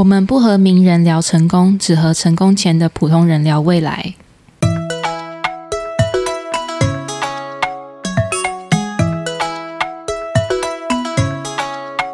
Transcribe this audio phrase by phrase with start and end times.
[0.00, 4.14] 我们不和名人聊成功，只和成功前的普通人聊未来。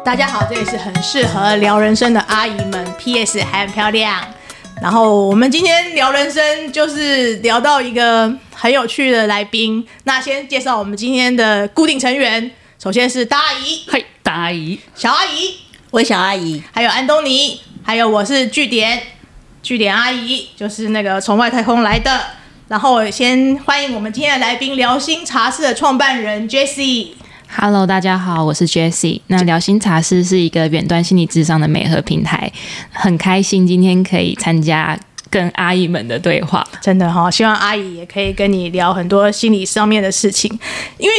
[0.03, 4.21] 大家好，这里是很适合聊人生的阿姨们，PS 还很漂亮。
[4.81, 9.87] 然后我们今天聊人生，就是聊到一个很有趣的来宾。
[10.03, 12.51] 那先介绍我们今天的固定成员，
[12.83, 15.55] 首先是大阿姨，嘿，大阿姨，小阿姨，
[15.91, 19.01] 我小阿姨，还有安东尼，还有我是据点，
[19.63, 22.19] 据点阿姨，就是那个从外太空来的。
[22.67, 27.11] 然后先欢迎我们今天的来宾，聊心茶室的创办人 Jessie。
[27.49, 29.21] Hello，大家好，我是 Jessie。
[29.27, 32.51] 那聊心茶室是一个远端心理智商的美和平台，
[32.91, 36.67] 很开心今天可以参加跟阿姨们的对话。
[36.81, 40.51] 真的哈、哦，希望阿姨也可以跟你聊很多心理上面的事情。
[40.97, 41.15] 因为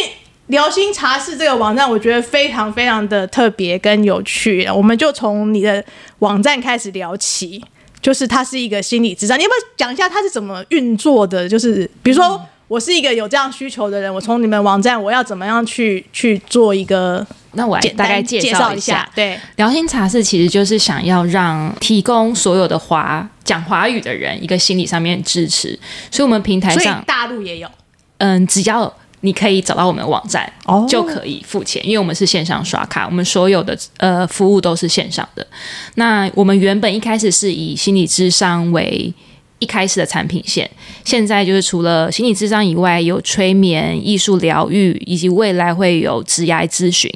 [0.49, 4.67] 聊心茶室这个网站，我觉得非常非常的特别跟有趣。
[4.75, 5.83] 我们就从你的
[6.21, 7.65] 网站开始聊起，
[8.01, 11.49] 就是它是一个心理咨商，你要不要讲一下它是怎么运作的？
[11.49, 12.37] 就是比如说。
[12.37, 17.27] 嗯我是一个有这样需求的人，我从你们网站，我要怎么样去去做一个？
[17.53, 19.09] 那我来大概介绍一下。
[19.15, 25.69] 对，聊心茶室其实就是想要让提供所有的华讲华语的人一个心理上面支持，
[26.11, 27.67] 所以我们平台上大陆也有，
[28.19, 35.47] 嗯，只要你可以找到我们的网站，哦，就可以付钱，因为我们是线上刷卡，我们所有的呃服务都是线上的。
[35.97, 39.13] 那我们原本一开始是以心理智商为
[39.59, 40.71] 一开始的产品线，
[41.05, 47.11] 现在就是除了心理智商以外，有催眠、艺术疗愈，以及未来会有职涯咨询。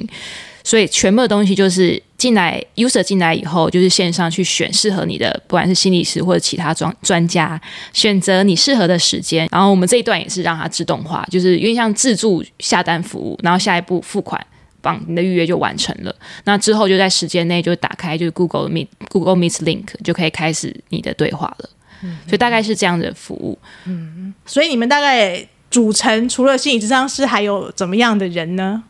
[0.63, 7.59] 所以全部的东西就是进来，user 进来以后，就是线上去选适合你的，不管是心理师或者其他专专家，
[7.91, 9.47] 选择你适合的时间。
[9.51, 14.45] 然后我们这一段也是让它自动化，就是因为像自助下单服务，然后下一步付款，
[14.81, 16.15] 帮你的预约就完成了。
[16.45, 21.69] 那之后就在时间内就打开就是 Google Meet、Google Meet Link 就可以开始你的对话了。
[22.05, 28.83] 嗯所以大概是这样的服务，嗯，所以你们大概组成除了心理咨商师，还有怎么样的人呢？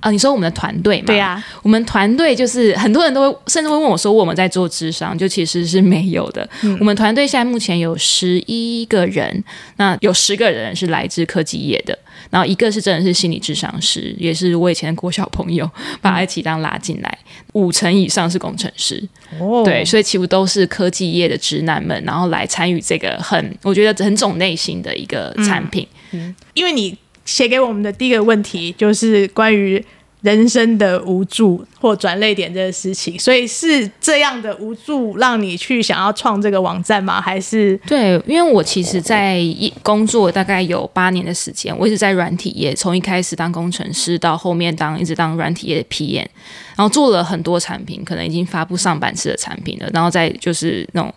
[0.00, 1.06] 啊，你说我们的团队嘛？
[1.06, 6.48] 对呀、啊，我们团队就是很多人都会甚至会问我说，我们在做智商，就其实是没有的。
[6.62, 9.42] 嗯、我们团队现在目前有十一个人，
[9.76, 11.98] 那有十个人是来自科技业的。
[12.30, 15.68] 然后一个是真的是心理智商师，也是我以前的国小朋友，
[16.00, 17.18] 把他一起当拉进来。
[17.54, 19.02] 五成以上是工程师，
[19.40, 25.86] 哦，对，所以几乎都是科技业的直男们，然后来参与这个很我觉得很种类型的一个产品。
[26.10, 26.96] 嗯，因为你
[27.28, 29.84] 写给我们的第一个问题就是关于。
[30.22, 37.20] 人生的无助或转泪点这个事情，所以是这样的无助让你去想要创这个网站吗？
[37.20, 46.26] 还是对，因为我其实，在一工作大概有八年的时间，我一直在软体业，从一开始当工程师，到后面当一直当软体业的 PM，
[46.74, 51.14] 然后做了很多产品，可能已经发布上百次的产品了，然后再就是那种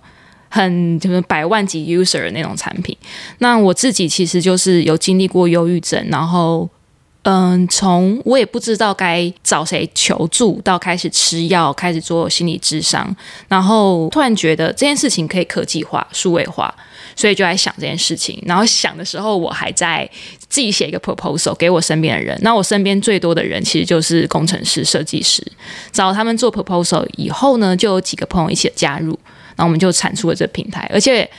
[0.52, 2.96] 很就是百万级 user 的那种产品。
[3.40, 6.70] 那我自己其实就是有经历过忧郁症，然后。
[7.24, 13.16] 嗯，从我也不知道该找谁求助，到开始吃药，开始做心理咨商，
[13.48, 16.74] 然后突然觉得这件事情可以科技化、数位化，
[17.16, 18.42] 所以就在想这件事情。
[18.48, 20.10] 然后想的时候，我还在
[20.50, 22.36] 自己写一个 proposal 给我身边的人。
[22.42, 25.46] 那我身边最多的人其实就是工程师、设计师，
[25.92, 29.16] 找他们做 proposal 以后呢，就有几个朋友一起加入，
[29.62, 31.30] 然后我们就产出了这个平台，而且。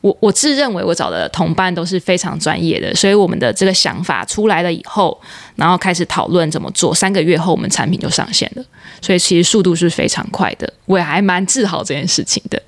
[0.00, 5.20] 我我自认为我找的同伴都是非常专业的，所以我们的这个想法出来了以后，
[5.56, 8.62] 然后开始讨论怎么做，三个月后我们产品就上线了，
[9.02, 12.62] 所以其实速度是非常快的，我也还蛮自豪这件事情的。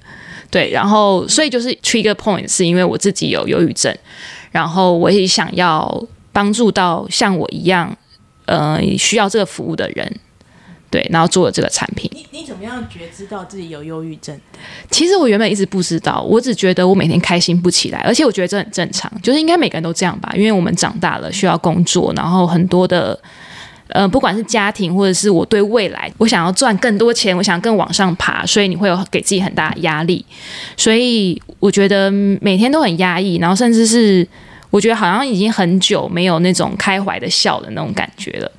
[0.50, 3.97] 对，然后所以就是 trigger point 是因为我自己有忧郁症，
[4.50, 7.97] 然后我也想要帮助到像我一样，
[8.47, 10.19] 呃，需要这个服务的人。
[10.90, 12.10] 对，然后做了这个产品。
[12.12, 14.36] 你你怎么样觉知道自己有忧郁症？
[14.90, 23.16] 其实我原本一直不知道，我只觉得我每天开心不起来，而且我觉得这很正常，就是应该每个人都这样吧，因为我们长大了需要工作，然后很多的，
[23.86, 30.24] 呃，不管是家庭或者是我对未来，我想要赚更多钱，我想更往上爬，所以你会有给自己很大的压力，
[30.76, 34.26] 所以我觉得每天都很压抑，然后甚至是
[34.70, 38.50] 我觉得好像已经很久没有那种开怀的笑的那种感觉了。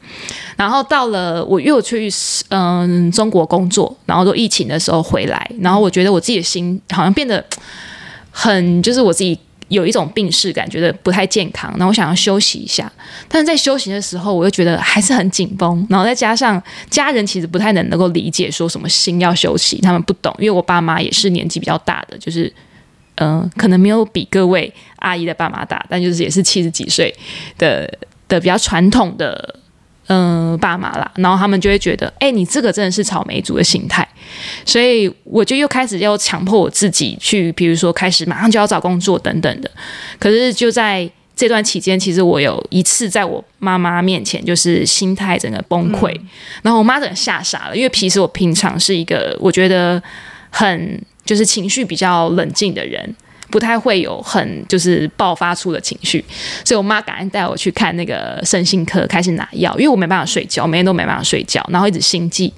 [0.57, 2.09] 然后到了我又去
[2.49, 7.43] 嗯中国工作，然后都疫情的时候回来，然后我觉得我自己的心好像变得
[8.29, 11.71] 很，就是我自己有一种病识感，觉得不太健康。
[11.71, 12.91] 然后我想要休息一下，
[13.29, 15.87] 但是在休息的时候，我又觉得还是很紧绷。
[15.89, 22.53] 然后再加上家人其实不太能能够理解说什么心要休息，他们不懂，因为我爸妈也是年纪比较大的，就是
[23.21, 27.13] 嗯、呃，可能没有比各位阿姨的爸妈大，但就是也是七十几岁
[27.57, 27.87] 的
[28.27, 29.55] 的比较传统的。
[30.07, 34.05] 嗯、呃，爸妈啦，然后他们就会觉得，哎，你这个真的是草莓族的心态，
[34.65, 39.71] 所以我就又开始要强迫我自己去，比如说开始马上就要找工作等等的。
[40.19, 46.27] 可是就在这段期间，其实我有一次在我妈妈面前，就是心态整个崩溃，嗯、
[46.63, 50.01] 然后我妈整个吓傻了，因为其实我平常是一个我觉得
[50.49, 51.01] 很
[51.31, 53.15] 就是情绪比较冷静的人。
[53.49, 56.23] 不太会有很就是爆发出的情绪，
[56.63, 62.49] 所以我妈赶紧带我去看那个身心科，开始拿药，因为我没办法睡觉，每天都没办法睡觉，然后一直心悸，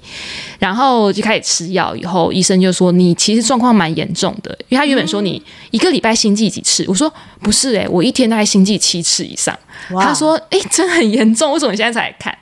[0.60, 1.96] 然后就开始吃药。
[1.96, 5.42] 以后医生就说你其实状况蛮严重的，因为他原本说你
[5.72, 9.58] 一个礼拜心悸几次，我说不是诶、欸，我一天大概心悸七次以上。
[9.90, 12.32] 他说诶，真的很严重，为什么你现在才来看？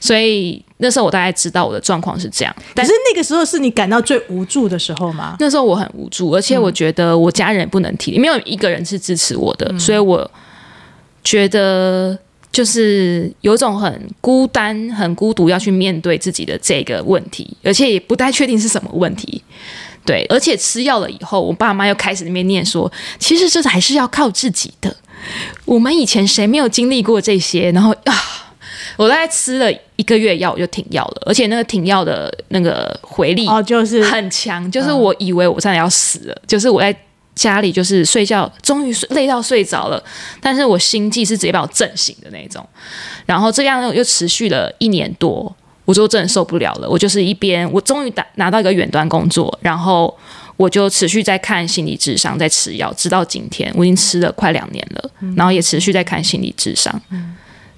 [0.00, 5.36] 所以那时候我大概知道我的状况是这样，但是那个时候是你感到最无助的时候吗？
[5.40, 10.30] 那时候我很无助，而且我觉得我家人不能体，没有一个人是支持我的，嗯、所以我
[11.24, 12.16] 觉得
[12.52, 19.42] 就是有一种很孤单、很孤独要去面对自己的这个问题，而且也不太确定是什么问题。
[20.04, 24.94] 对，而且吃药了以后，我爸妈又开始那边念说，其实这还是要靠自己的。
[25.64, 27.72] 我们以前谁没有经历过这些？
[27.72, 28.14] 然后啊。
[28.96, 36.96] 我大概吃了一个月药，我就停药了，而且那个停药的那个回力哦，就是很强，就是我以为我真的要死了，就是我在
[37.34, 40.02] 家里就是睡觉，终于累到睡着了，
[40.40, 42.66] 但是我心悸是直接把我震醒的那种，
[43.26, 45.54] 然后这样又持续了一年多，
[45.84, 50.16] 我就真的受不了了，我就是一边我终于打拿到一个远端工作，然后
[50.56, 56.98] 我就持续在看心理智商，在吃药，直到今天我已经吃了快两年了，然后也持续在看心理智商。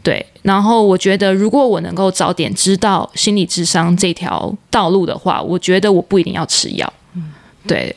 [0.08, 6.90] 对，然后我觉得，如果我能够早点知道心理智商这条道路的话，我觉得我不一定要吃药。
[7.14, 7.30] 嗯，
[7.66, 7.94] 对，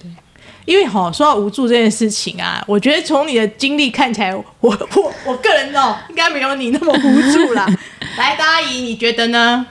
[0.65, 7.65] 因为哈，说到无助这件事情啊，我觉得从你的经历看起来，我 我我个人哦，应该没有你那么无助啦。
[8.19, 9.65] 来，大阿姨，你觉得呢？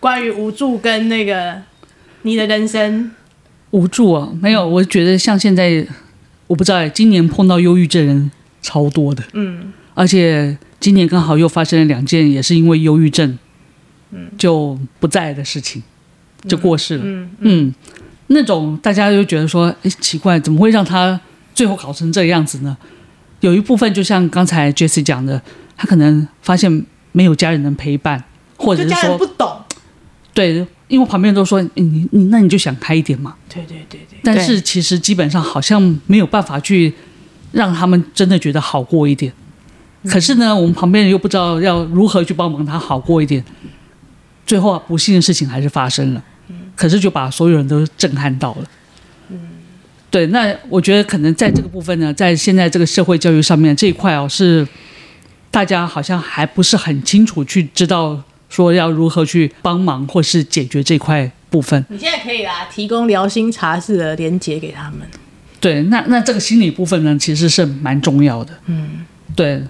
[0.00, 1.60] 关于无助跟那个
[2.22, 3.14] 你的人生
[3.72, 5.86] 无助啊，没有，我觉得像现在，
[6.46, 8.30] 我不知道，今年碰到忧郁症人
[8.62, 10.56] 超多的，嗯，而且。
[10.86, 13.36] 今年刚好又发生了两件，也是因为忧郁症，
[14.38, 15.82] 就不在的事情，
[16.46, 17.02] 就过世了。
[17.04, 17.74] 嗯，嗯，嗯，
[18.28, 21.20] 那种大家就觉得说，哎，奇怪，怎么会让他
[21.52, 22.76] 最后搞成这个样子呢？
[23.40, 25.42] 有一部分就像刚才 Jessie 讲的，
[25.76, 28.22] 他可能发现没有家人能陪伴，
[28.56, 29.60] 或者是说不懂。
[30.32, 33.34] 对，因为旁边人都说你你那你就想开一点嘛。
[33.52, 34.20] 对对对对。
[34.22, 36.94] 但是其实基本上好像没有办法去
[37.50, 39.32] 让他们真的觉得好过一点。
[40.08, 43.44] 可是呢，我们旁边人又不知道要如何去帮忙他好过一点，
[44.46, 46.22] 最后啊，不幸的事情还是发生了。
[46.74, 48.66] 可是就把所有人都震撼到了。
[50.10, 54.66] 对，那我觉得可能在这个部分呢，在现在这个社会教育上面这一块哦，是
[55.50, 61.84] 大家好像还不是很清楚去知道说要如何去帮忙或是解决这块部分。
[61.88, 65.00] 你现在可以啦，提供疗心茶室的连接给他们。
[65.58, 68.52] 对，那那这个心理部分呢，其实是蛮重要的。
[68.66, 69.04] 嗯，
[69.34, 69.62] 对。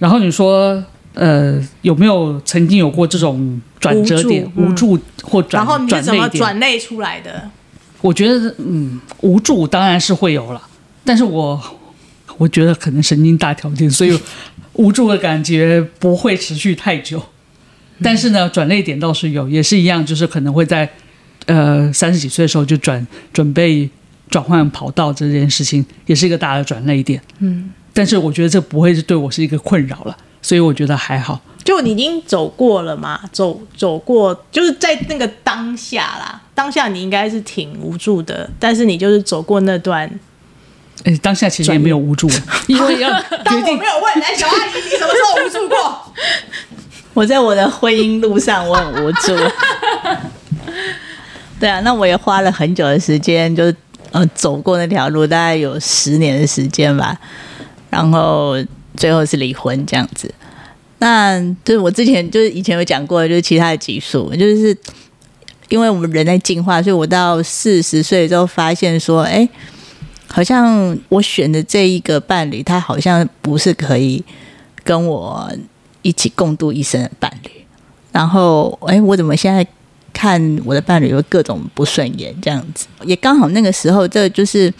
[0.00, 0.82] 然后你说，
[1.14, 5.62] 呃，有没有曾经有过这种转折点，无助，无助或转？
[5.62, 7.48] 然后你是怎么转类出来的？
[8.00, 10.62] 我觉得，嗯，无助当然是会有了，
[11.04, 11.62] 但是我
[12.38, 14.18] 我觉得可能神经大条件，所以
[14.72, 17.22] 无助的感觉不会持续太久。
[18.02, 20.88] 但是呢，转泪点倒是有，也是一样，就是可能会在
[21.44, 23.86] 呃三十几岁的时候就转准备
[24.30, 27.20] 转换跑道这件事情，也是一个大的转泪点。
[27.40, 27.70] 嗯。
[27.92, 31.40] 但是我觉得这不会是对我是一个困扰了，所以我觉得还好。
[31.62, 40.10] 就你已经走过了嘛，走走过，就是在那个当下啦，当下你应该是挺无助的，但是你就是走过那段。
[41.04, 42.28] 哎，当下其实也没有无助，
[42.66, 43.10] 因为要
[43.44, 46.12] 当我没有问来小阿姨，你什么时候无助过？
[47.14, 49.36] 我在我的婚姻路上我很无助。
[51.60, 53.72] 对啊，那我也花了很久的时间，就
[54.12, 57.18] 呃走过那条路，大概有十年的时间吧。
[57.90, 58.54] 然后
[58.96, 60.32] 最后是离婚这样子，
[60.98, 64.76] 那就是我之前就是以前有讲过，就是其他的激素，就是
[65.68, 69.48] 因为我们人在进化，所以我到四十岁之后发现说，哎，
[70.28, 74.22] 好像我选的这一个伴侣，他好像不是可以
[74.84, 75.52] 跟我
[76.02, 77.50] 一起共度一生的伴侣。
[78.12, 79.66] 然后，哎，我怎么现在
[80.12, 82.86] 看我的伴侣有各种不顺眼这样子？
[83.04, 84.72] 也刚好那个时候，这就是。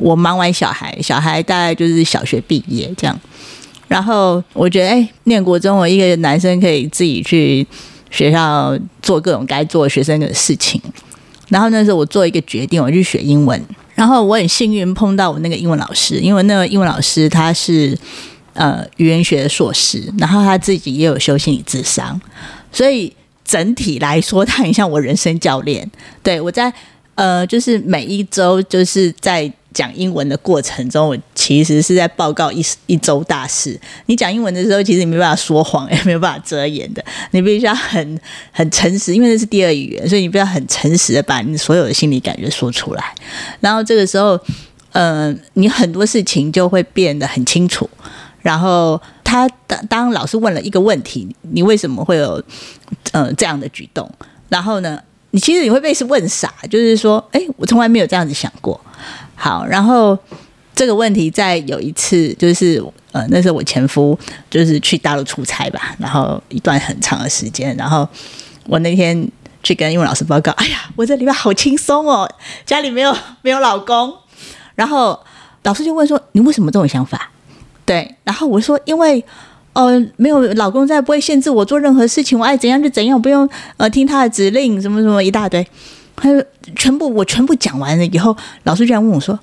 [0.00, 3.20] 我忙完小孩，小孩大概就是小学毕业这样，
[3.86, 7.66] 然后我觉得，哎，念国中，我一个男生可以自己去
[8.10, 10.80] 学校做各种该做学生的事情。
[11.48, 13.62] 然后那时候我做一个决定，我去学英文。
[13.94, 17.98] 然后我很幸运碰到我那个英文老师，因为那个英文老师他是
[18.54, 22.18] 呃语言学硕士，然后他自己也有修心理智商。
[22.72, 23.12] 所以
[23.44, 25.90] 整体来说，他很像我人生教练。
[26.22, 26.72] 对，我在
[27.16, 29.52] 呃，就是每一周就是在。
[29.72, 33.78] 讲英文的过程中，我其实是在报告一一周大事。
[34.06, 37.04] 你讲英文的时候，其实你没办法说谎，也没有办法遮掩的。
[37.30, 43.14] 你必须要很很诚实，因为那是第二语言，所以你必须要很诚实的把你所有的心理感觉说出来。
[43.60, 44.38] 然后这个时候，
[44.92, 47.88] 呃，你很多事情就会变得很清楚。
[48.42, 52.42] 然后他当当老师问了一个问题，你为什么会有
[53.12, 54.10] 呃这样的举动？
[54.48, 55.00] 然后呢，
[55.30, 58.80] 你其实你会被是问傻，就是说，哎，我从来没有这样子想过。
[59.42, 60.16] 好，然后
[60.74, 64.16] 这个问题在有一次，就是呃，那时候我前夫
[64.50, 68.06] 就是去大陆出差吧，然后一段很长的时间，然后
[68.66, 69.26] 我那天
[69.62, 72.30] 去跟英文老师报告，哎呀，我这礼拜好轻松哦，
[72.66, 74.12] 家里没有没有老公，
[74.74, 75.18] 然后
[75.62, 77.30] 老师就问说，你为什么这种想法？
[77.86, 79.24] 对，然后我说，因为
[79.72, 85.66] 呃，没有老公在，不会限制我做任何事情，我爱怎样就怎样，不用呃听他的指令，什么什么一大堆。
[86.22, 86.44] 他就
[86.76, 89.40] 全部我全部讲完了以后，老师居然问我说：“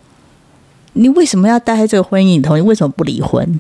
[0.94, 2.56] 你为什么要待在这个婚姻里头？
[2.56, 3.60] 你为什么不离婚？”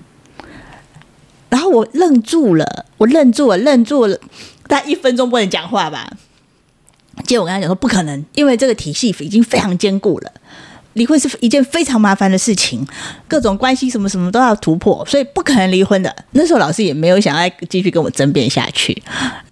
[1.49, 4.19] 然后我愣住了，我愣住了，愣住了，
[4.67, 6.07] 大概一分钟不能讲话吧。
[7.25, 10.31] 结果我跟他讲说：“不可能，因为这个体系已经非常坚固了，
[10.93, 12.85] 离婚是一件非常麻烦的事情，
[13.27, 19.01] 各种关系什么什么都要突破，所以不可能离婚的。”那时候老师也没有想要继续跟我争辩下去，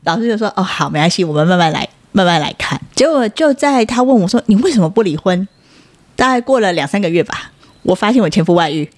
[0.04, 5.46] 老师就说：“哦，好，没关系，我们慢慢来。”慢慢来看，结果就在他问我说：“你为什么不离婚？”
[6.16, 7.52] 大概过了两三个月吧，
[7.84, 8.90] 我发现我前夫外遇。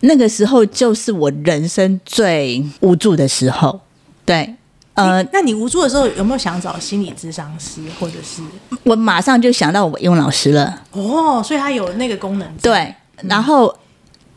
[0.00, 3.80] 那个时候就是我人生最无助的时候。
[4.26, 4.56] 对，
[4.94, 8.42] 呃，那你无助的时候有没有想找心理咨商师，或者是？
[8.82, 10.82] 我马上就想到我英文老师了。
[10.90, 12.56] 哦，所以他有那个功能。
[12.60, 13.72] 对，然后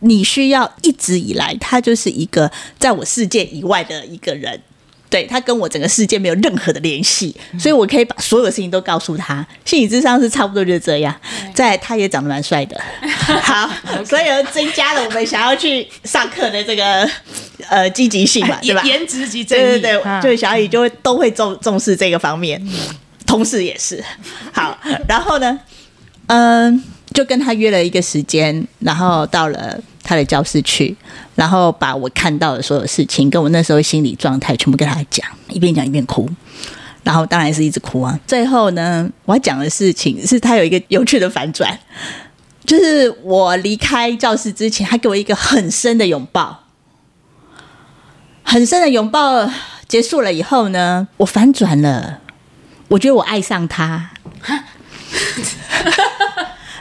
[0.01, 4.62] 你需要一直以来，他就是一个在我世界以外的一个人。
[5.09, 9.45] 对，他跟我整个世界没有任何的联系，所以我可以把所有事情都告诉他。
[9.63, 11.15] 心理智商是差不多就是这样。
[11.53, 12.79] 再，他也长得蛮帅的，
[13.41, 13.69] 好，
[14.05, 17.09] 所以增加了我们想要去上课的这个
[17.69, 18.81] 呃积极性嘛，对吧？
[18.83, 22.61] 颜值即正义，对对对，就小雨就会都会重重视这个方面，
[23.25, 24.03] 同事也是。
[24.51, 25.59] 好，然后呢，
[26.27, 26.83] 嗯，
[27.13, 30.95] 就跟他约了一个时间，然后到了他的教室去。
[31.35, 36.27] 然后把我看到的所有事情，跟我那时候心理状态全部跟他讲，一边讲一边哭，
[37.03, 38.19] 然后当然是一直哭啊。
[38.25, 41.77] 最后呢，我要讲的事情是他有一个有趣的反转，
[42.65, 46.63] 就是我离开教室之前，他给我一个很深的拥抱，
[48.41, 49.47] 很深的拥抱
[49.87, 52.21] 结束了以后呢，我反转了，
[52.87, 54.09] 我觉得我爱上他。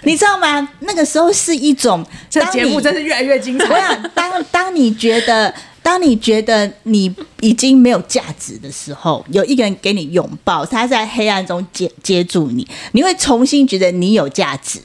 [0.02, 0.68] 你知道吗？
[0.80, 2.06] 那个时候是一种，
[2.40, 3.64] 这节目真是越来越精彩。
[3.66, 5.52] 我想，当当你觉得，
[5.82, 14.80] 当你觉得你已经没有价值的时候，有一个人给你拥抱，他在黑暗中接接住你，你会重新觉得你有价值。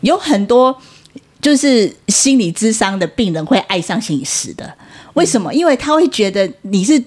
[0.00, 0.76] 有很多
[1.40, 4.74] 就是心理智商的病人会爱上心理师的，
[5.14, 5.54] 为什么？
[5.54, 7.00] 因为他会觉得你是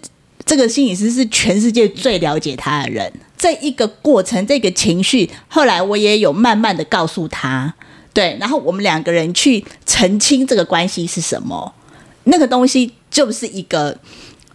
[0.46, 3.12] 这个心理师，是全世界最了解他的人。
[3.38, 7.74] 这一个过程，这个情绪，后来我也有慢慢的告诉他，
[8.15, 11.75] 对，然后我们两个人去澄清这个关系是什么，
[12.24, 13.95] 那个东西就是一个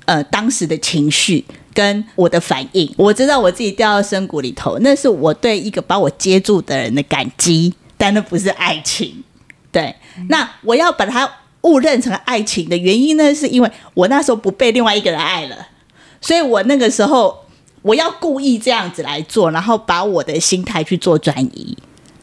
[0.07, 9.23] 呃当时的情绪跟我的反应，我知道我自己掉到深谷里头，那是我对一个把我接住的人的感激，但那不是爱情，
[9.71, 9.95] 对，
[10.31, 15.69] 那我要把它误认成爱情的原因呢，是因为我那时候不被另外一个人爱了，
[16.23, 17.39] 所以我那个时候。
[17.83, 21.75] 我要故意这样子来做，然后把我的心态去做转移，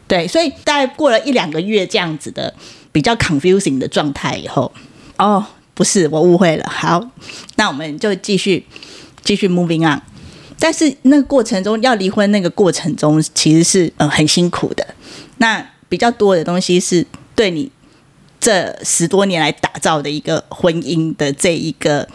[0.08, 2.52] 对，所以大概过了一两个月这样子的
[2.90, 4.72] 比较 confusing 的状态以后，
[5.18, 7.00] 哦，不是，我误会了，好，
[7.56, 8.64] 那我们就继续
[9.22, 10.00] 继续 moving on。
[10.58, 14.84] 但是那个过程中要离婚，那个过程中其实是呃很辛苦的。
[15.36, 17.70] 那比较多的东西是对你
[18.40, 22.08] 这十多年来打造的一个婚姻的这一个。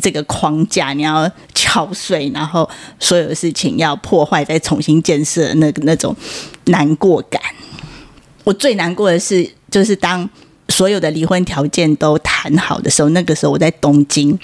[0.00, 6.14] 这个框架你要敲碎，然后所有的事情要破坏，再重新建设，那那种
[6.66, 7.40] 难过感。
[8.44, 10.28] 我最难过的是，就是当
[10.68, 14.36] 所有的离婚条件都谈好的时候，那个时候我在东京，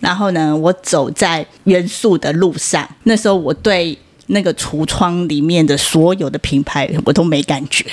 [0.00, 3.96] 然后呢，我走在原宿的路上，那时候我对
[4.28, 7.84] 那个橱窗里面的所有的品牌我都没感觉。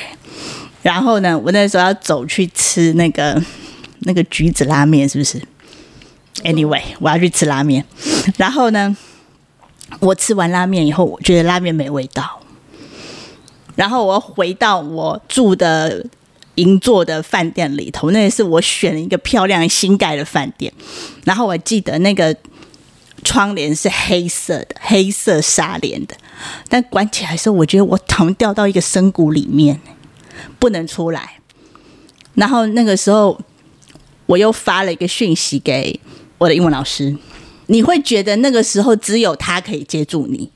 [0.82, 3.40] 然后呢，我那时候要走去吃那个
[4.00, 5.40] 那个橘子拉面，是不是
[6.44, 7.86] ？Anyway，我要去吃拉面，
[8.38, 8.96] 然后呢，
[10.00, 12.42] 我吃完拉面以后，我觉得拉面没味道，
[13.76, 16.06] 然后我回到我住的
[16.56, 20.74] 银座的饭店里头，那也是我选了一个漂亮新盖的饭店，
[21.26, 22.36] 然后我记得那个
[23.24, 26.16] 窗帘是黑色的，黑色纱帘的，
[26.68, 29.80] 但关起来的时候，我觉得我好像掉到一个深谷里面，
[30.58, 31.38] 不能出来。
[32.34, 33.40] 然后那个时候，
[34.26, 36.00] 我又发了一个讯息给
[36.42, 37.16] 我的英文老师，
[37.68, 40.50] 你会觉得那个时候只有他可以接住你，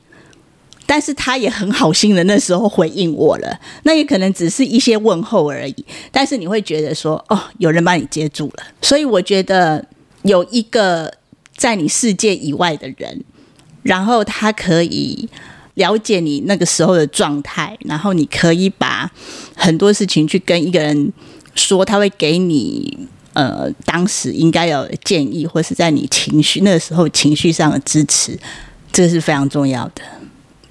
[0.87, 9.85] 但是他也很好心的那时候回应我了，那也可能只是一些问候而已，但是你会觉得说，哦，有人把你接住了，所以我觉得
[10.23, 11.13] 有一个。
[11.57, 13.23] 在你世界以外的人，
[13.81, 15.29] 然后他可以
[15.75, 19.09] 了解你那个时候的状态，然后你可以把
[19.55, 21.13] 很多事情去跟一个人
[21.55, 28.35] 说，他会给你呃当时应该有建议，或是在你情绪那个时候情绪上的支持，
[28.91, 30.01] 这是非常重要的。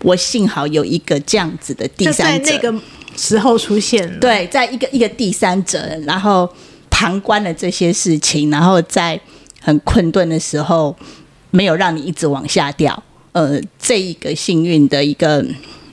[0.02, 2.83] 我幸好有一个这样子的第三者，在那个
[3.16, 6.52] 时候出现了，对，在一个一个第三者，然后
[6.90, 9.21] 旁观了这些事情，然后在。
[9.66, 10.94] 很困顿的时候，
[11.50, 13.02] 没有让你一直往下掉，
[13.33, 15.42] 呃，这一个幸运的一个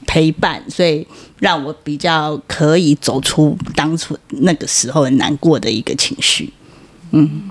[0.06, 1.08] 陪伴，所以
[1.40, 6.52] 让我比较可以走出当初那个时候很难过的一个情绪。
[7.12, 7.42] 嗯，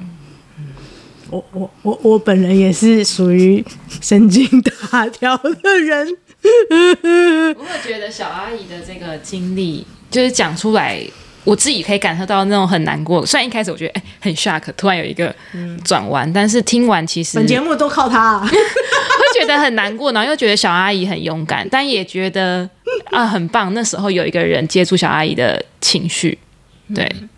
[1.31, 3.64] 我我我我本人也是属于
[4.00, 6.09] 神经大条的人，
[7.57, 11.02] 我会觉得小阿姨的这个经历，就是讲出来。
[11.43, 15.35] 我自己可以感受到那种很难过，虽然一开始我觉得哎、欸、很 shock，突然有一个
[15.83, 22.69] 转弯，嗯、但是听完其实本节目都靠她、啊， 会觉得很难过，然后又觉得小阿姨很勇敢，但也觉得
[23.05, 23.73] 啊很棒。
[23.73, 26.38] 那时候有一个人接住小阿姨的情绪，
[26.95, 27.29] 对、嗯、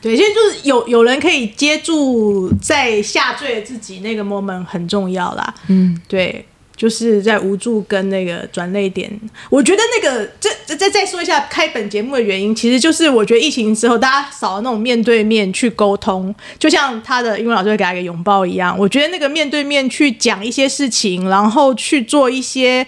[0.00, 5.54] 对，现在就是有有人可以接住在下坠自己那个 moment 很重要啦。
[5.68, 6.44] 嗯，对。
[6.76, 9.06] 就是在无助跟那个转泪点，
[9.50, 22.86] 我觉得那个这再再说一下开本节目的原因，其实就是我觉得疫情之后大家少了那种面对面去沟通，就像他的英文老师会给他一个拥抱一样，我觉得那个面对面去讲一些事情，然后去做一些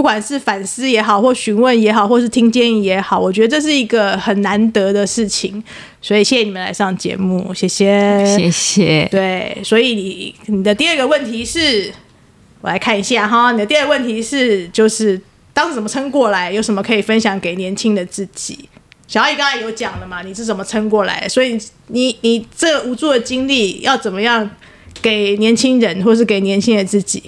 [0.00, 5.62] 不管是反思也好，或询问也好，或是听建议也好，我觉得这是一个很难得的事情，
[6.00, 11.92] 所以谢谢你们来上节目，谢谢，谢谢，对，所以你你的第二个问题是。
[12.62, 15.20] 我来看一下哈，你的第二个问题是，就是
[15.52, 16.50] 当时怎么撑过来？
[16.50, 18.66] 有什么可以分享给年轻的自己？
[19.06, 21.28] 小阿姨刚才有讲了嘛，你是怎么撑过来？
[21.28, 21.58] 所以
[21.88, 24.50] 你你这无助的经历要怎么样
[25.02, 27.22] 给年轻人，或是给年轻的自己？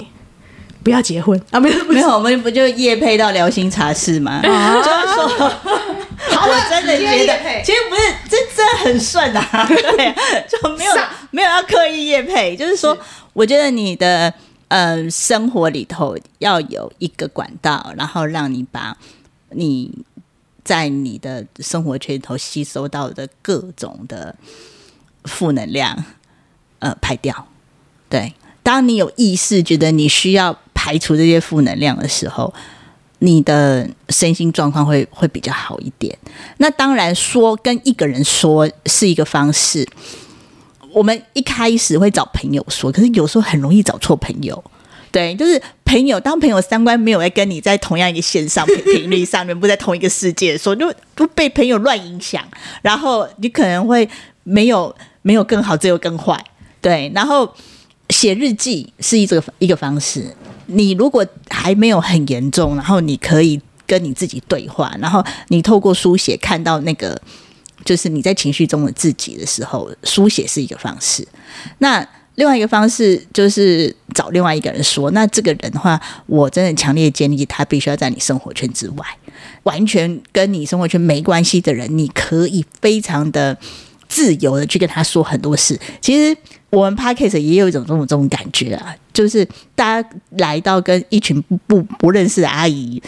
[0.82, 1.58] 不要结婚啊？
[1.58, 4.40] 没有没有，我们不就夜配到聊心茶室吗？
[4.44, 10.14] 啊、就是说，好我真的觉得，其实不是，这真的很顺啊， 对，
[10.48, 10.94] 就没有
[11.30, 13.00] 没有要刻意夜配，就是说，是
[13.32, 14.32] 我觉得你的。
[14.68, 18.96] 呃，生活里头要有一个管道，然后让你把
[19.50, 19.92] 你
[20.64, 24.34] 在你的生活圈里头吸收到的各种的
[25.24, 26.02] 负能量，
[26.78, 27.48] 呃，排掉。
[28.08, 32.52] 对，当你有意识觉得你需要排除这些负能量的时候，
[33.20, 36.18] 你的身心状况会会比较好一点。
[36.56, 39.86] 那当然说跟一个人说是一个方式。
[40.92, 44.60] 我们一开始会找朋友说，可是有时候很容易找错朋友。
[45.12, 52.42] 对，就是朋友，当朋友三观没有在跟你在同样一个线上频率上面，不在同一个世界的时候，就就被朋友乱影响，
[52.82, 54.08] 然后你可能会
[54.42, 54.92] 没有
[55.22, 56.36] 没有更好，只有更坏。
[56.80, 57.54] 对，然后
[58.10, 60.34] 写日记是一个一个方式。
[60.72, 67.20] 你如果还没有很严重，然后你可以跟你自己对话，然后你透过书写看到那个。
[67.84, 71.26] 就是你在情绪中的自己的时候，书写是一个方式。
[71.78, 72.06] 那
[72.36, 75.10] 另外一个方式就是找另外一个人说。
[75.10, 79.04] 那这个人的话，我真的强烈建议他必须要在你生活圈之外，
[79.64, 83.58] 完全跟你生活圈没关系的人，你可以非常的
[84.08, 85.76] 自由的去跟他说很多事。
[86.00, 86.36] 其实
[86.70, 93.02] 我们 Podcast 也有一种这种这种感觉啊，就是大家来到跟一群不不不认识的阿姨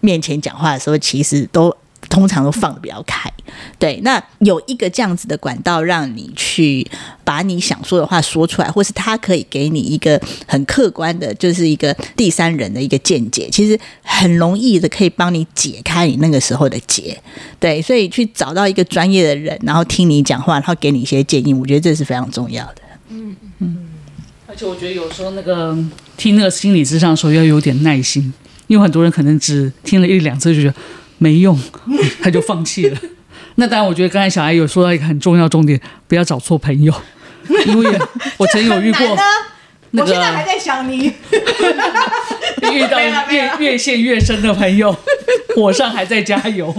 [0.00, 1.76] 面前讲话的时候，其实都。
[2.08, 3.32] 通常都放得比较开，
[3.78, 3.98] 对。
[4.02, 6.86] 那有一个这样子的管道，让你去
[7.24, 17.16] 把你想说的话说出来，或是他可以给你一个很客观的，就是一个第三人的一个见解，其实很容易的可以帮你解开你那个时候的结。
[17.58, 22.82] 对，所以去找到一个专业的人，然后听你讲话，然后给你一些建议，我觉得这是非常重要的。
[23.08, 23.81] 嗯嗯。
[24.52, 25.74] 而且我觉得有时候那个
[26.18, 28.30] 听那个心理智商的时候要有点耐心，
[28.66, 30.74] 因为很多人可能只听了一两次就觉得。
[31.18, 31.56] 没用，
[32.20, 32.98] 他就放弃了。
[33.54, 36.92] 那当然，我觉得刚才小孩有说到一个很重要重点，不要找错朋友。
[37.64, 37.98] 因为
[38.38, 39.06] 我曾有遇过，
[39.92, 41.12] 我现在还在想你，
[42.72, 42.98] 遇到
[43.30, 44.92] 越越陷越深的朋友，
[45.54, 46.74] 火上还在加油，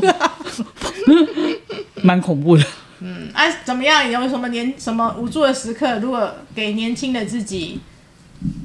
[2.01, 2.65] 蛮恐怖的。
[3.03, 4.09] 嗯，哎、啊，怎么样？
[4.09, 5.99] 有什么年什么无助的时刻？
[5.99, 7.81] 如果给年轻的自己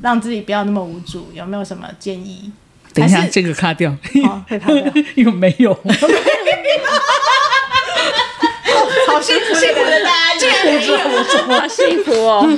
[0.01, 1.31] 让自己不要那么无助？
[1.35, 2.53] 有没有什么建议？
[2.95, 3.91] 等一下，是这个卡掉，
[4.25, 4.93] 哦，可以卡掉。
[5.17, 5.75] 因为没有。
[9.09, 12.49] 好幸福，幸福的大家，竟然没有，好幸福哦！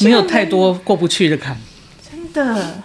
[0.00, 1.56] 没有太多过不去的坎。
[2.08, 2.80] 真的。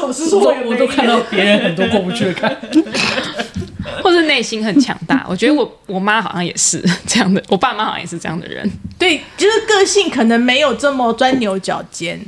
[0.00, 2.56] 老师说我都看到别人很多过不去的坎。
[4.02, 8.68] 或是内心很强大，我觉得我我妈好像也是 这样的，我爸妈好像也是这样的人。
[8.98, 12.20] 对，就是个性可能没有这么钻牛角尖，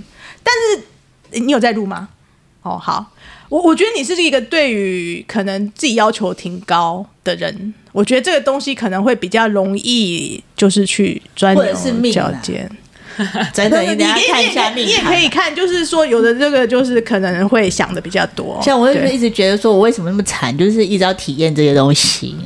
[0.43, 2.09] 但是你有在录吗？
[2.63, 3.13] 哦，好，
[3.49, 12.71] 我我觉得你是一个对于可能自己要求挺高的人，我觉得这个东西可能会比较容易，就是去钻牛角尖。
[13.53, 18.61] 真的，你等下看一下你也可以看，就是说有的这个就是可能会想的比较多。
[18.63, 22.37] 像我就一直觉得说，我为什么那么惨，就是一直要体验这些东西，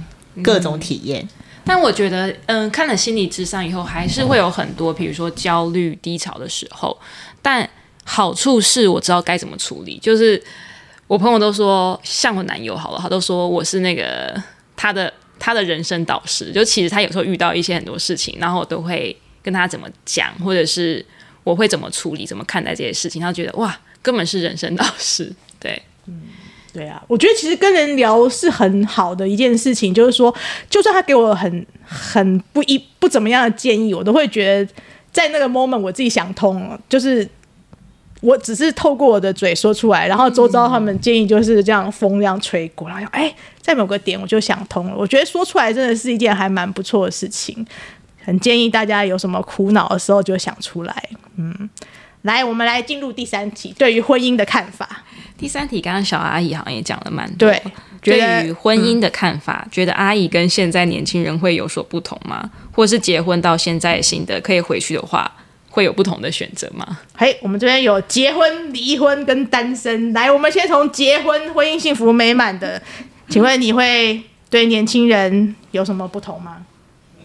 [0.42, 1.26] 各种体验。
[1.64, 6.96] 但我觉得，嗯，看了心理智商以后，还是会有很多，比如说焦虑、低潮的时候。
[7.40, 7.68] 但
[8.04, 9.98] 好处是我知道该怎么处理。
[10.02, 10.42] 就是
[11.06, 14.34] 我朋友都说，像我男友好了，他都说我是那个
[14.76, 16.52] 他的他的人生导师。
[16.52, 19.16] 就其实他有时候遇到一些很多事情，然后我都会。
[19.48, 21.02] 跟他怎么讲，或者是
[21.42, 25.32] 我会怎么处理、怎么看待这些事情，他觉得哇，根本是人生导师。
[25.58, 26.20] 对，嗯，
[26.70, 30.34] 对啊，我觉得其实跟人聊是很好的一件事情，就是说，
[30.68, 34.70] 就算他给我很很不一不怎么样的建议，我都会觉得
[35.10, 37.26] 在那个 moment 我自己想通了，就是
[38.20, 44.94] 我只是透过我的嘴说出来，然后周遭他们建议就是这样风这样吹过，然后哎，在某个点我就想通了。
[44.94, 47.66] 我觉得说出来真的是一件还蛮不错的事情。
[48.28, 51.08] 很建议大家有什么苦恼的时候就想出来。
[51.36, 51.70] 嗯，
[52.22, 54.86] 来，我们来进入第三题，对于婚姻的看法。
[55.38, 57.48] 第三题，刚刚小阿姨好像也讲了蛮多。
[57.48, 57.62] 对，
[58.02, 62.50] 对于婚姻的看法，觉得阿姨跟现在年轻人会有所不同吗？
[62.70, 65.32] 或是结婚到现在新的可以回去的话，
[65.70, 66.98] 会有不同的选择吗？
[67.16, 70.12] 嘿，我们这边有结婚、离婚跟单身。
[70.12, 72.82] 来，我们先从结婚，婚姻幸福美满的，
[73.30, 76.58] 请问你会对年轻人有什么不同吗？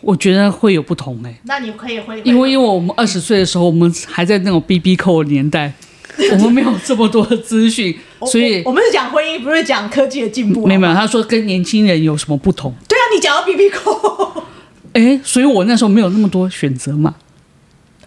[0.04, 5.72] 我觉得会有不同哎、欸，那你可以会因为因为我们二十岁的时候，我们还在那种 BB Call 的年代，
[6.34, 10.68] 我们没有这么多的资讯，所以我，我们是讲婚姻，不是讲科技的进步。
[10.68, 12.74] 没有没有，他说跟年轻人有什么不同？
[12.88, 14.44] 对啊，你讲到 BB Call，
[14.92, 17.16] 哎，所以我那时候没有那么多选择嘛。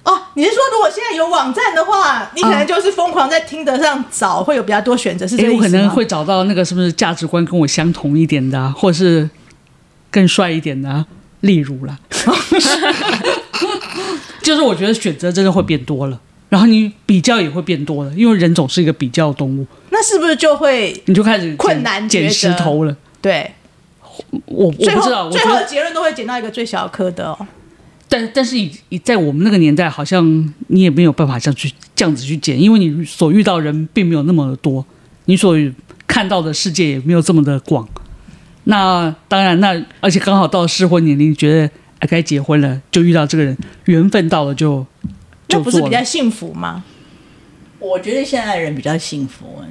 [0.04, 5.64] 哦，你是说如果现在有网站的话，你可能就是疯狂在听得上找，会有比较多选择，是这个意思吗？
[5.64, 9.28] 我可能会找到那个是不是价值观跟我相同一点的、啊，或是
[10.10, 11.06] 更帅一点的、啊。
[11.46, 11.98] 例如啦，
[14.42, 19.64] 就是我觉得选择真的会变多了，然后你比较也会变多了，因为人总是一个比较动物。
[19.90, 22.94] 那是不是就会你就开始困难捡石头了？
[23.22, 23.52] 对，
[24.44, 27.46] 我我不知道，最后的结论都会捡到一个最小颗的哦。
[28.08, 34.84] 但但是以在我们那个年代，好像你也没有办法这样去这样子去捡，因为你所遇到人并没有那么的多，
[35.24, 35.56] 你所
[36.06, 37.88] 看到的世界也没有这么的广。
[38.68, 44.84] 那当然，那而且刚好到适婚年龄，觉得哎该结婚了，就遇到这个人，缘分到了就
[45.46, 45.58] 就。
[45.58, 46.82] 那不是比较幸福吗？
[47.78, 49.62] 我觉得现在的人比较幸福，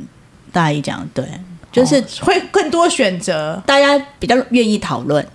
[0.54, 1.26] 大姨讲对，
[1.72, 5.28] 就是会更多选择，大家比较愿意讨论，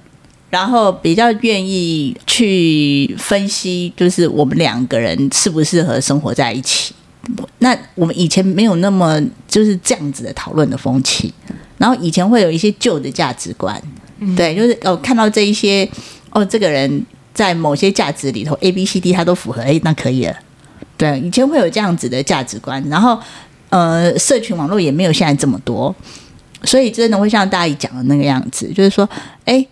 [0.49, 6.95] 然后比较愿意去分析，就是我们两个人适不适合生活在一起。
[7.59, 11.35] 那我们以前没有那么就是这样子的讨论的风气。
[11.81, 13.83] 然后以前会有一些旧的价值观，
[14.19, 15.89] 嗯、对，就是哦，看到这一些
[16.29, 20.37] 哦，这个人在某些价值里头 A、B、C、D 他都符合，哎，那可以了。
[20.99, 23.19] 对，以前会有这样子的价值观，然后
[23.71, 25.95] 呃，社群网络也没有现在这么多，
[26.65, 29.09] 所以真的会像大姨讲的那个样子，就是说，
[29.47, 29.67] 哎，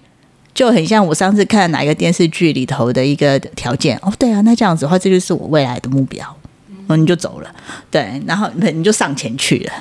[0.54, 6.34] 就很像我上次看哪一个电视剧里头的一个条件哦，对啊，那这样子的话，这就是我未来的目标，
[6.88, 7.54] 嗯，你就走了，
[7.90, 9.72] 对，然后你就上前去了。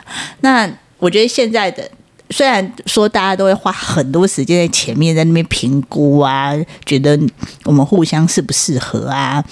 [0.41, 1.89] 那我觉得现在的。
[2.29, 6.53] 虽然说大家都会花很多时间在前面，在那边评估啊，
[6.85, 7.17] 觉得
[7.63, 9.43] 我们互相适不适合啊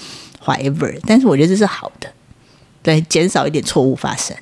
[0.44, 2.12] ，whatever，但是我觉得这是好的，
[2.82, 4.36] 对，减少一点错误发生。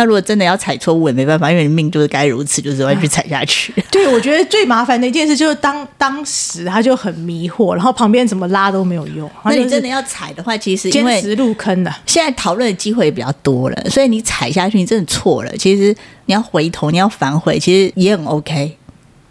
[0.00, 3.70] 那如果真的要踩错误也没办法，因为你命就是该如此，就是会去踩下去。
[3.92, 9.30] 对，我觉得最麻烦的一件事就是当当时他就很迷惑，然后旁边怎么拉都没有用。
[9.44, 15.54] 那你真的要踩的话，其实因为坚持入坑的，现在讨论的机会也比较多了，所以你踩下去，你真的错了。
[15.58, 18.74] 其实你要回头，你要反悔，其实也很 OK，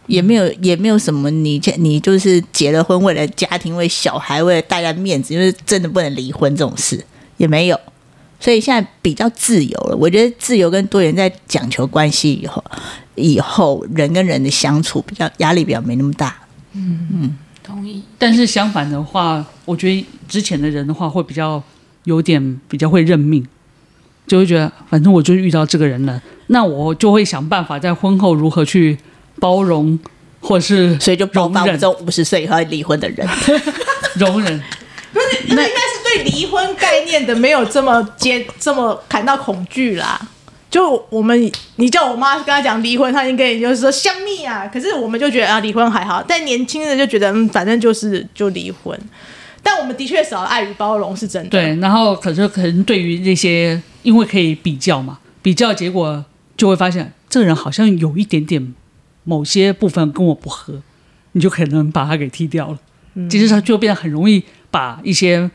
[0.05, 1.60] 也没有也没有什么你。
[1.60, 7.03] 你你就是结了婚，为了家庭，为小孩，为了大家面子，因为真的不能离婚这种事
[7.38, 7.79] 也没有。
[8.39, 12.63] 所以现在比较自由了，我觉得自由跟多元在讲求关系以后，
[13.15, 16.36] 以后人跟人的相处比较压力比较没那么大。
[16.73, 18.02] 嗯嗯，同意。
[18.17, 21.62] 但是相反的话，我觉得之前的人的话会比较
[22.06, 23.45] 有点比较会认命，
[24.25, 28.97] 就会觉得反正我就遇到这个人了，那我就会想办法在婚后如何去
[29.39, 29.99] 包容，
[30.39, 33.28] 或是所以就包容这种五十岁以后离婚的人，
[34.15, 34.62] 容忍。
[35.13, 40.19] 不是，那应该是对离婚概念的没有这么接这么感到恐惧啦。
[40.69, 44.67] 就我们，你叫我妈跟她讲离婚，她应该也就是说相蜜啊。
[44.72, 46.24] 可是我们就觉得啊，离婚还好。
[46.28, 49.00] 但年轻人就觉得，嗯，反正就是就离婚。
[49.63, 51.50] 但我们的确少了爱与包容，是真的。
[51.50, 56.24] 对，然后可是可能对于那些，因为可以比较嘛，比较结果
[56.56, 58.74] 就会发现，这个人好像有一点点
[59.24, 60.82] 某些部分跟我不合，
[61.32, 62.78] 你就可能把他给踢掉了。
[63.15, 65.49] 嗯，其实他就变得很容易把一些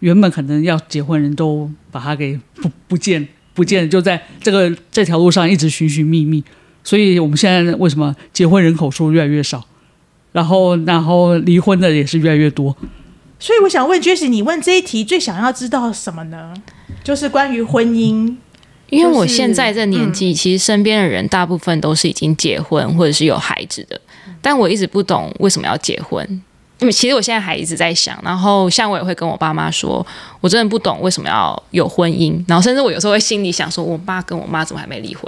[0.00, 3.26] 原本可能要结婚人都把他给不不见。
[3.56, 6.44] 不见，就在这个这条路上一直寻寻觅觅，
[6.84, 9.64] 所以我们现在为什么结婚人口数越来越少，
[10.32, 12.76] 然后然后离婚的也是越来越多。
[13.38, 16.52] 所以我想问 Jessie，你问这一题最想要知道什么呢？
[17.02, 18.36] 就是关于婚姻，
[18.90, 23.98] 因为我现在这年纪，其实身边的人大部分都是已经结婚或者是有孩子的，
[24.42, 26.42] 但我一直不懂为什么要结婚。
[26.78, 30.06] 因为其实我现在还一直在想，然后像我也会跟我爸妈说，
[30.40, 35.24] 我真的不懂为什么要有婚姻，然后甚至我有时候会心里想说，我爸跟我妈怎么还没离婚？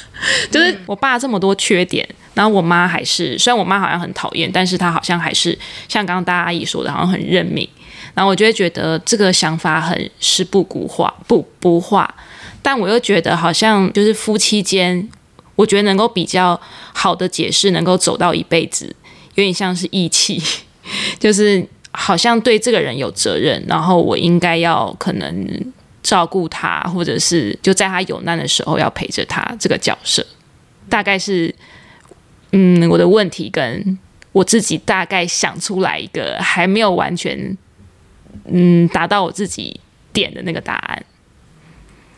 [0.52, 5.58] 就是我爸这么多缺点，然后我妈还是，虽然我妈好像很讨厌，但是她好像还是
[5.88, 7.66] 像刚刚大阿姨说的，好像很认命。
[8.12, 12.12] 然后我就会觉得这个想法很是不古话不不化，
[12.60, 15.08] 但我又觉得好像就是夫妻间，
[15.56, 16.60] 我觉得能够比较
[16.92, 18.94] 好的解释，能够走到一辈子，
[19.36, 20.42] 有点像是义气。
[21.18, 25.72] 就是好像对这个人有责任，然后我应该要可能
[26.02, 30.24] 照顾他，或者是就在他有难的时候要陪着他这个角色，
[30.88, 31.54] 大概是
[32.52, 33.98] 嗯，我的问题跟
[34.32, 37.56] 我自己大概想出来一个还没有完全
[38.46, 39.80] 嗯达到我自己
[40.12, 41.04] 点的那个答案。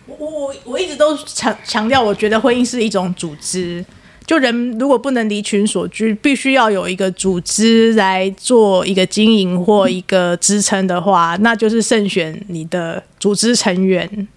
[0.06, 3.84] 我我我一直都强强调，我觉得婚姻是一种组织。
[4.24, 14.28] 就人如果不能离群所居，必须要有一个组织来做一个经营或一个支撑的话，那就是慎选你的组织成员。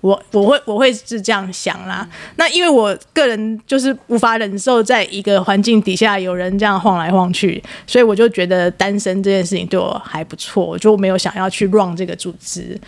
[0.00, 2.08] 我我会我会是这样想啦。
[2.36, 12.78] 那因为我个人就是无法忍受在一个环境底下有人这样晃来晃去，所以我就觉得单身这件事情对我还不错，我就没有想要去 run 这个组织。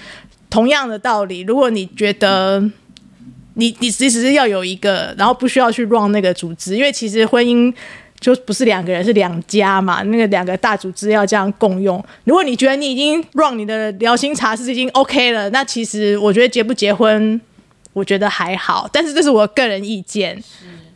[0.49, 2.71] 同样的道理，如果你觉得。
[3.59, 7.73] 你你其实是要有一个，然后不需要去 run 那个组织，因为其实婚姻
[8.21, 10.03] 就不是两个人，是两家嘛。
[10.03, 12.05] 那个两个大组织要这样共用。
[12.25, 17.41] 如果你觉得你已经 run 你的聊心茶室已经 OK 了，那其实我觉得结不结婚，
[17.95, 18.87] 我觉得还好。
[18.93, 20.39] 但是这是我个人意见。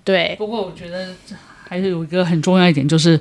[0.04, 0.34] 对。
[0.36, 1.14] 不过我觉得
[1.66, 3.18] 还是有一个很重要一点，就是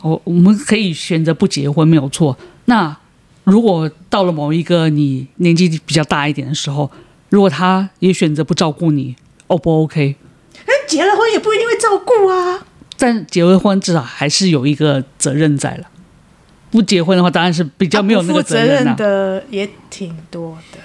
[0.00, 2.34] 我我们可以选择不结婚没有错。
[2.64, 2.96] 那
[3.44, 6.90] 如果到了某一个你年纪比较大一点的时候。
[7.28, 9.16] 如果他也选择不照顾你
[9.48, 10.16] ，O、哦、不 OK？
[10.66, 12.66] 那结了婚也不一定会照顾啊。
[12.96, 15.84] 但结了婚至少还是有一个责任在了。
[16.70, 20.78] 不结婚的话，当然是比较没有那个责任、啊、责任的也挺多的。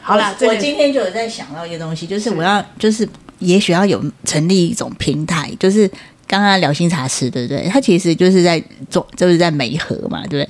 [0.00, 3.06] 好了，我今天就有在想到一个东西，就是我要，就是
[3.38, 5.88] 也许要有成立一种平台，就是
[6.28, 7.66] 刚刚聊新茶室，对不对？
[7.68, 10.48] 他其实就是在做，就是在媒合嘛，对不对？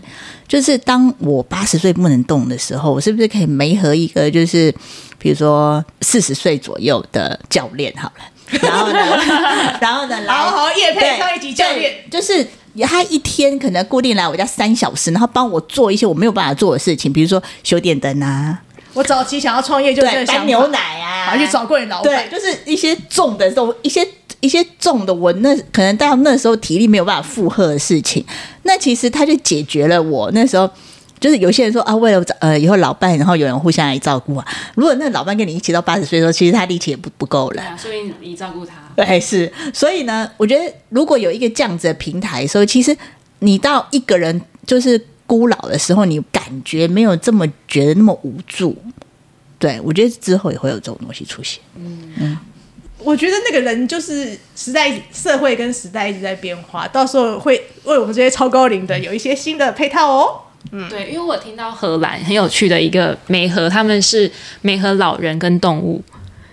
[0.49, 4.75] 就是当我八十岁不能动的时候，我是不是可以媒合一个，就是
[5.19, 8.99] 比如说四十岁左右的教练好了，然后呢，
[9.81, 12.45] 然后呢，好好业配上一级教练，就是
[12.83, 18.59] 他一天可能固定来我家三小时，然后帮我做一些我没有办法做的事情，比如说修电灯啊。
[18.95, 24.05] 我早期想要创业，就是搬牛奶啊，还去找过人老板，对，就是一些重的都一些。
[24.41, 28.25] 一些重的，我那可能到那时候体力没有办法负荷的事情，
[28.63, 30.71] 那其实他就解决了我那时候
[31.19, 34.47] 就是有些人说啊，为了呃以后老伴，然后有人互相来照顾啊。
[34.77, 37.63] 如果那老伴跟你一起到八十岁的时候，其实他力气也不不够了。
[37.77, 38.75] 所以你照顾他。
[38.95, 39.53] 对，是。
[39.75, 42.97] 所以呢，我觉得如果有一个这样子的平台的时候，其实
[43.41, 48.77] 你到一个人就是孤老的时候，你感觉没有这么觉得那么无助。
[49.59, 51.61] 对，我觉得之后也会有这种东西出现。
[51.75, 52.39] 嗯嗯。
[53.01, 60.41] 我觉得那个人就是时代、社会跟时代一直在变化，到时候会为我们这些超高龄的有一些新的配套哦。
[60.73, 64.31] 嗯，对，因为我听到荷兰很有趣的一个媒合，他们是
[64.63, 66.03] 媒合老人跟动物，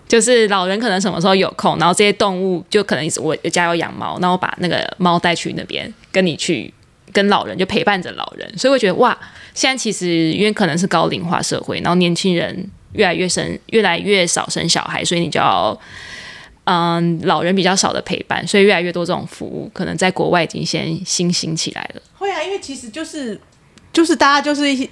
[0.08, 6.71] 就是老人可能什么时候有空，然后这些动物就可能我家有养猫，那我把那个猫带去那边跟你去
[7.12, 9.17] 跟老人就陪伴着老人，所以我觉得哇，
[9.55, 15.77] 现在其实因为可能是高龄化社会，然后年轻人越来越生越来越少生小孩，所以你就要。
[16.65, 22.01] 嗯，老人比较少的陪伴，所以越来越多这种服务，可能在国外已经先新兴起来了。
[22.17, 23.39] 会啊，因为其实就是
[23.93, 24.89] 就是大家就是一些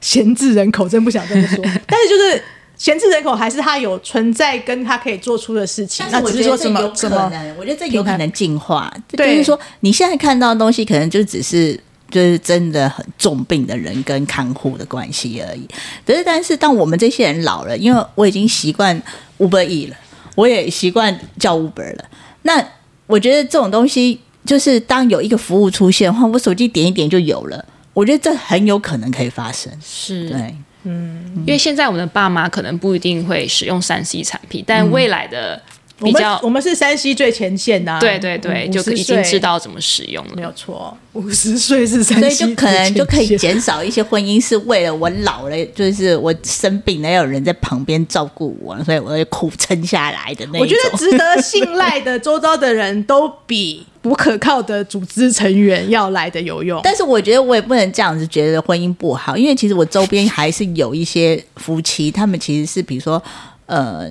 [0.00, 2.42] 闲置人口，真不想这么说， 但是就是
[2.76, 7.28] 闲置人口还是他有存在跟他可以做出的事情，那只是说怎么怎么，
[7.58, 8.92] 我觉得这有可能进化。
[9.08, 11.78] 对，就是说你现在看到的东西，可能就只是
[12.10, 15.68] 就是真的很重病的人跟看护的关系而已。
[16.06, 19.02] 可是，但是当我们这些人老了，因为我已经习惯
[19.38, 19.96] Uber Eats 了，
[20.38, 22.04] 我也习惯叫 Uber 了。
[22.42, 22.64] 那
[23.08, 27.64] 我觉得这种东西，就是当有一个服务出现的话，我手机点一点就有了。
[27.92, 29.72] 我觉得这很有可能可以发生。
[29.82, 30.54] 是，对。
[30.84, 35.60] 嗯，因为现在我们的爸妈可能不一定会使用三 C 产品，但未来的
[36.00, 40.96] 比较，我们，我们是山西最前线的，啊，对对对，就已经知道怎么使用了，没有错。
[41.14, 50.60] 五十岁是山西所以就可能就可以减少一些婚姻，是为了我老了，就是我生病了要有人在旁边照顾我，所以我会苦撑下来的那种。
[50.60, 56.80] 我觉得值得信赖的周遭的人都比不可靠的组织成员要来的有用。
[56.84, 63.20] 但是我觉得我也不能这样子觉得婚姻不好，因为其实我周边还是有一些夫妻，他们其实是比如说
[63.66, 64.08] 呃。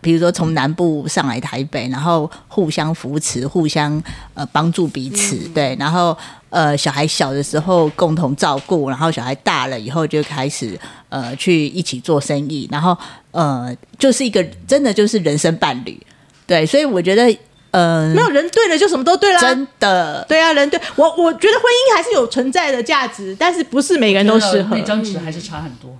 [0.00, 4.02] 比如说从南部上来台北，然后互相扶持，互相
[4.34, 6.16] 呃帮助彼此，嗯、对，然后
[6.48, 10.78] 呃小孩小的时候共同照顾，然后小孩大了以后就开始
[11.10, 12.96] 呃去一起做生意，然后
[13.30, 16.00] 呃就是一个真的就是人生伴侣，
[16.46, 17.38] 对，所以我觉得
[17.72, 25.94] 呃没有人对了就什么都对了，真的，对啊，人对我我觉得婚姻还是有存在的价值，但是不是每个人都适合，那张纸还是差很多。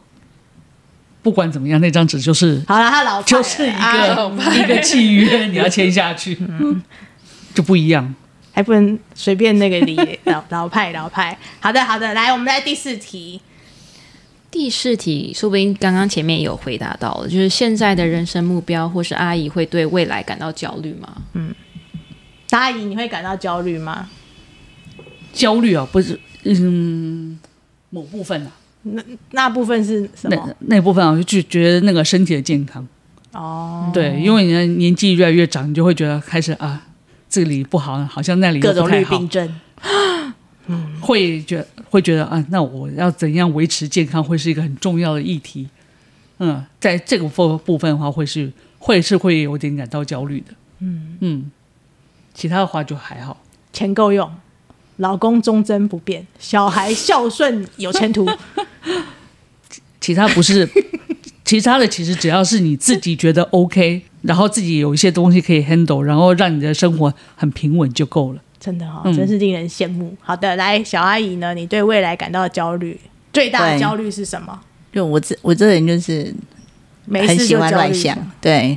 [1.30, 6.82] 不管怎么样，那张纸就是好了，他老就是一个、啊、一个契约，你要签下去，嗯、
[7.54, 8.12] 就不一样，
[8.52, 11.38] 还不能随便那个理 老老派老派。
[11.60, 13.40] 好的好的，来，我们来第四题。
[14.50, 21.22] 第四题，说不定刚刚前面有回答到了，就是现在的人生目标，或是阿姨会对未来感到焦虑吗？
[21.34, 21.54] 嗯，
[22.48, 24.10] 大阿姨，你会感到焦虑吗？
[25.32, 27.38] 焦虑啊，不是，嗯，
[27.90, 28.50] 某部分啊。
[28.82, 30.36] 那那部分是什么？
[30.60, 32.86] 那那部分我就觉得那个身体的健康
[33.32, 36.86] 哦，对，因为你的年纪越来越长，你就会觉得开始啊，
[37.28, 39.60] 这里不好，好像那里各种绿病症，
[40.66, 45.68] 嗯，会觉会觉得啊，那我要怎样维持健康，会是一个很重要的议题。
[46.38, 50.46] 嗯，在这个部部分的话，会是会是会有点感到焦虑的。
[50.78, 51.50] 嗯嗯，
[52.32, 54.32] 其他的话就还好，钱够用。
[55.00, 58.26] 老公忠贞不变，小孩孝顺有前途。
[60.00, 60.68] 其他不是，
[61.44, 68.40] 其他的其实只要是你自己觉得 OK，然后自己有一些东西可以 handle，然后让你的生活很平稳就够了。
[68.58, 70.08] 真的哈、哦，真是令人羡慕。
[70.08, 71.54] 嗯、好的，来，小阿姨呢？
[71.54, 72.98] 你对未来感到焦虑，
[73.32, 74.60] 最大的焦虑是什么？
[74.92, 76.34] 就我这我这人就是
[77.10, 78.76] 很喜欢乱想，对。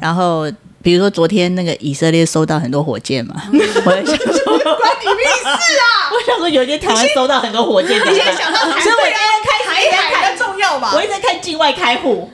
[0.00, 0.50] 然后
[0.82, 3.34] 比如说昨天那个以色列收到很多火箭嘛，
[3.84, 4.58] 我在想说。
[4.62, 6.10] 关你屁事啊！
[6.12, 10.92] 我想说，有一天台湾收到很多火箭，你现在想到台，所以我今天开台海比较重要吧？
[10.94, 12.30] 我一直在看境外开户，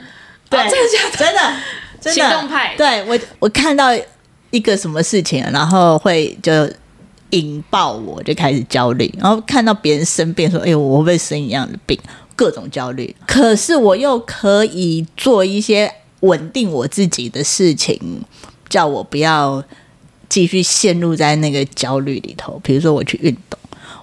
[0.48, 0.58] 对？
[1.16, 1.52] 真的，
[2.00, 2.74] 真的行动派。
[2.76, 3.88] 对我，我看到
[4.50, 6.52] 一个什么事情，然后会就
[7.30, 9.12] 引爆我，就开始焦虑。
[9.18, 11.98] 然后看到别人生病，说：“哎呦，我会不会生一样的病？”
[12.36, 13.14] 各种焦虑。
[13.26, 17.98] 可是我又可以做一些稳定我自己的事情，
[18.68, 19.62] 叫我不要。
[20.30, 23.58] 继续陷入在那个焦虑里头，比如说我去运动。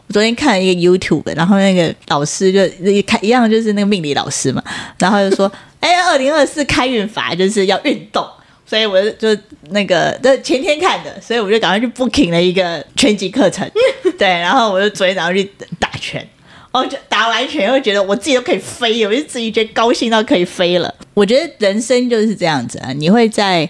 [0.08, 4.62] 我昨天看了一个 YouTube，然后那个老师就一开一样，就是那个命理老师嘛，
[4.98, 5.50] 然后就说
[5.80, 8.28] ：“哎，二零二四开运法就是要运动。”
[8.66, 13.70] 所以我就就那个就前天看的，所以我就赶快去 booking 了一个拳击课程。
[14.18, 15.44] 对，然后我就昨天早上去
[15.80, 16.28] 打拳，
[16.76, 20.94] 哦，就打完拳又觉得我自己都可以飞，我就自己觉得高兴到可以飞了。
[21.14, 23.70] 我觉得人生就是这样子啊，你会在。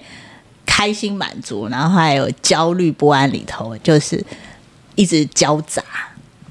[0.67, 4.21] 开心满足，然后还有焦虑不安里头，就是
[4.95, 5.81] 一直交杂。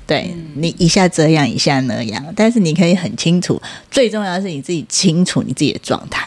[0.06, 6.26] 对、嗯、你一下这样，一下那样，但是你可以很清楚，最重要的是你自己清楚你自己的状态。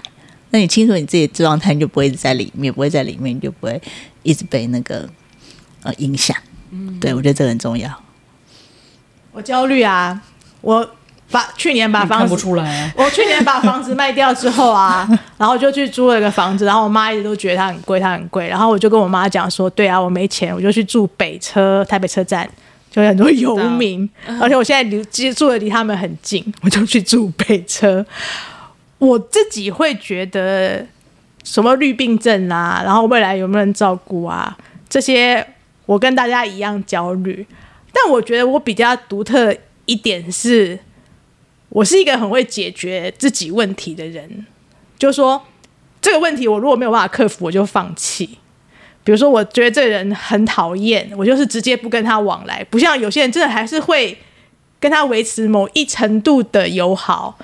[0.52, 3.82] 那你清楚你自己的状态，你就不会在里面，不会在里面，你就不会
[4.22, 5.10] 一直被那个
[5.82, 6.38] 呃影响。
[6.70, 7.90] 嗯，对我觉得这个很重要。
[9.38, 10.19] 我焦虑啊，
[10.62, 10.89] 我。
[11.30, 15.06] 把去年把房子，看不出来啊，我去年把房子卖掉之后啊，
[15.38, 22.50] 然后就去租了一个房子，然后我妈一直都觉得它很贵，它很贵，然后我就跟我妈讲说，对啊，我没钱，我就去住北车，台北车站，
[22.90, 24.10] 就有很多游民，
[24.40, 28.06] 而且我现在离住的离他们很近，我就去住北车。
[28.98, 30.85] 我自己会觉得
[31.44, 34.56] 什么绿病症啊，然后未来有没有人照顾啊，
[34.88, 35.46] 这些
[35.85, 37.46] 我跟大家一样焦虑，
[37.92, 40.79] 但我觉得我比较独特一点是。
[41.69, 44.48] 我是一个很会解决自己问题的人，
[44.98, 45.46] 就说
[46.02, 48.38] 这个问题我如果没有办法克服，我就放弃。
[49.04, 52.63] 比如说，我觉得这个人很讨厌，我就是直接不跟他往来。
[52.69, 54.17] 不像有些人真的还是会
[54.79, 57.38] 跟他维持某一程度的友好。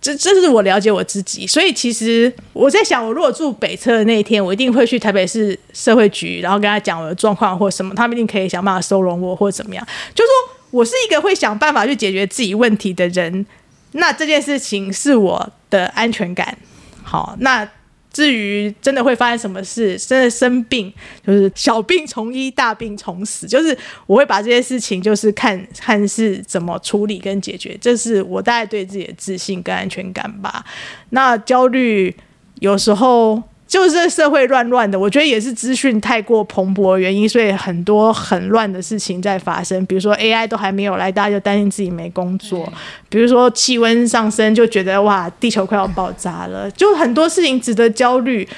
[0.00, 9.86] 这这是我了解我自己，所以其实我在想，我如果住北侧的那一天，我一定会去台北市社会局，然后跟他讲我的状况或什么，他们一定可以想办法收容我或者怎么样。
[10.14, 13.44] 就是说我是一个会想办法去解决自己问题的人，
[13.92, 16.56] 那这件事情是我的安全感。
[17.02, 17.68] 好，那。
[18.12, 20.92] 至于真的会发生什么事，真的生病，
[21.26, 30.64] 就是小病从医，大病从死，就是我会把这些事情，就是看看是怎么处理跟解决，这是我大概对自己的自信跟安全感吧。
[31.10, 32.14] 那焦虑
[32.60, 33.42] 有时候。
[33.68, 39.84] 就是这社会乱乱的，我觉得也是资讯太过蓬勃的原因，所以很多很乱的事情在发生。
[39.84, 42.64] 比如说 AI 都还没有来，大家就担心自己没工作；
[43.10, 48.48] 比如说气温上升，就觉得哇，地球快要爆炸了，就很多事情值得焦虑。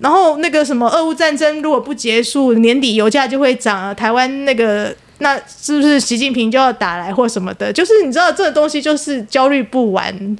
[0.00, 3.94] 然后那个什么俄乌战争如果不结束，年底油价就会涨了。
[3.94, 7.70] 台湾那个那是不是习近平就要打来或什么的？
[7.70, 10.38] 就是你知道这个东西就是焦虑不完，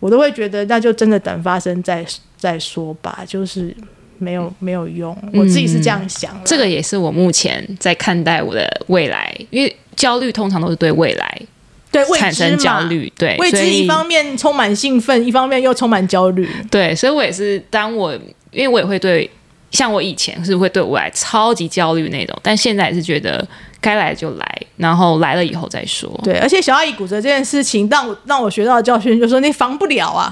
[0.00, 2.04] 我都会觉得那就真的等发生再
[2.38, 3.74] 再说吧，就是
[4.18, 6.40] 没有没有用，我自己是这样想、嗯。
[6.44, 11.42] 这个也是我目前在看待我的未来，因为焦虑通常都是对未来
[11.90, 16.48] 对产生焦虑，对未知一方面充满兴奋，一方面又充满焦虑。
[16.70, 18.12] 对，所以我也是，当我
[18.50, 19.28] 因为我也会对，
[19.70, 23.46] 像我以前是会对未来超级焦虑那种，但现在也是觉得。
[23.80, 26.10] 该来就来，然后来了以后再说。
[26.24, 30.28] 对，而且小阿姨骨折这件事情，让我 让我学到的教训就是说，你防不了啊，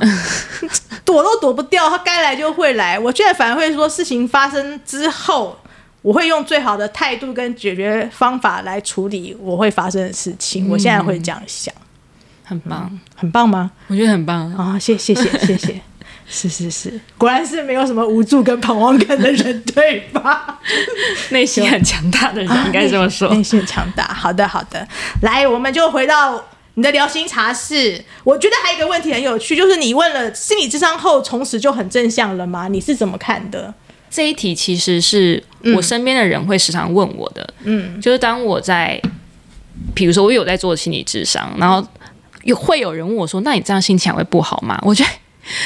[1.07, 2.99] 躲都躲不掉，他该来就会来。
[2.99, 5.57] 我现在反而会说，事情发生之后，
[6.03, 10.67] 我会用最好的态度跟解决方法来处理我会发生的事情。
[10.67, 11.73] 嗯、我现在会这样想，
[12.43, 13.71] 很棒、嗯，很棒吗？
[13.87, 14.77] 我觉得很棒啊！
[14.77, 15.81] 谢谢谢谢谢。
[16.29, 20.61] 是是是，果然是没有什么无助跟彷徨感的人，对吧？
[21.31, 23.33] 内心很强大的人，应该这么说。
[23.33, 24.05] 内心很强大。
[24.09, 24.87] 好的好的，
[25.23, 28.05] 来，我们就回到你的聊心茶室。
[28.25, 32.67] 我觉得还有一个问题很有趣，就是你问了心理智商后，从此就很正向了吗？
[32.67, 33.73] 你是怎么看的？
[34.11, 35.41] 这一题其实是
[35.77, 37.49] 我身边的人会时常问我的。
[37.63, 39.01] 嗯，就是当我在，
[39.95, 41.87] 比如说我有在做心理智商，然后
[42.43, 45.11] 有会有人问我说：“那你这样心情会不好吗？”我觉得。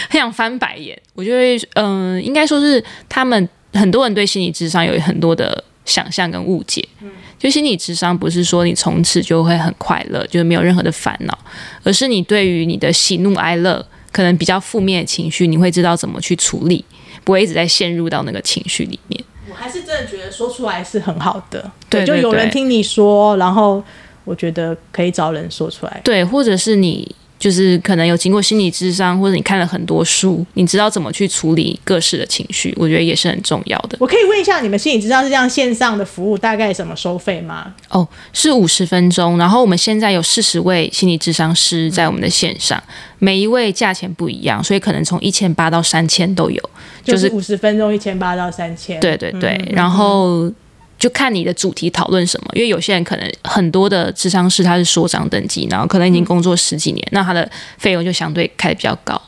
[0.08, 6.86] 很想翻白眼，我觉得，嗯、呃，应该说是他们很多人对心理智商有很多的想象跟误解。
[7.00, 11.38] 嗯，就心理智商不是说你从此就会很快乐，就是没有任何的烦恼，
[11.82, 16.84] 而是你对于你的喜怒哀乐，可能比较负面的情绪，你会知道怎么去处理，
[17.24, 19.24] 不会一直在陷入到那个情绪里面。
[19.48, 23.82] 我还是真的觉得说出来是很好的，对，就有人听你说，然后
[24.24, 27.16] 我觉得可以找人说出来，对，或者是你。
[27.40, 33.96] 就是可能有经过心理智商，或者你看了很多书，你知道怎么去处理各式的情绪，我觉得也是很重要的。
[33.98, 37.74] 我可以问一下，你们心理智商是这样线上的服务，大概怎么收费吗？
[37.88, 46.62] 哦，是五十分钟，然后我们现在有四十位心理智商师在我们的线上，嗯、每一位价钱不一样，所以可能从一千八到三千都有，
[47.02, 49.00] 就是五十分钟一千八到三千。
[49.00, 50.52] 对对对，嗯、然后。
[51.00, 59.20] 就看你的主题讨论什么，因为有些人可能很多的智商师他是所长等级，然后可能已经工作十几年，嗯、那他的费用就相对开的比较高。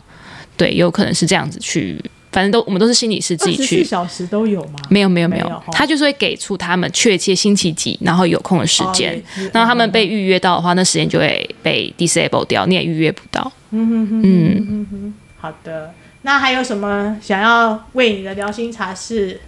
[0.54, 1.98] 对，有可能是这样子去，
[2.30, 3.82] 反正都我们都是心理师自己去。
[3.82, 4.78] 四小时都有吗？
[4.90, 9.16] 没有没有没有，没有他就是会给出他们确切星期几，然后有空的时间。
[9.38, 13.50] 哦、然后他们被预约到的话，那时间就会被 disable 掉，你也预约不到。
[13.70, 15.14] 嗯哼哼嗯哼哼。
[15.38, 19.40] 好的，那还有什么想要为你的疗心茶室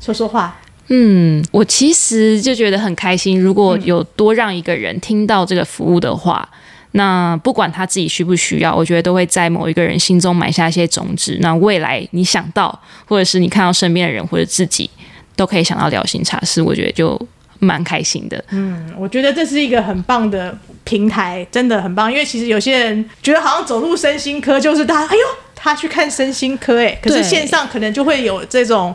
[0.00, 0.60] 说说话？
[0.88, 3.40] 嗯，我其实就觉得很开心。
[3.40, 6.58] 如果有多让一个人听到这个服务的话，嗯、
[6.92, 11.36] 那不管他自己需不需要，我觉得都会在某一个人心中埋下一些种子。
[11.40, 14.88] 那未来你想到，或者是你看到身边的人或者自己，
[15.36, 17.20] 都可以想到聊心茶室，我觉得就
[17.58, 18.42] 蛮开心的。
[18.50, 22.10] 嗯，我觉得这是一个很棒的平台，真的很棒。
[22.10, 25.22] 因为其实有些人觉得好像走入身心科就是他，哎呦，
[25.54, 28.94] 他去看身心科，哎，可是线上可能就会有这种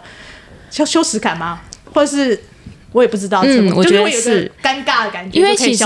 [0.71, 1.61] 羞羞耻感吗？
[1.93, 2.39] 或是
[2.91, 5.83] 我也不知道，嗯，我觉得是尴尬的感觉，因为其实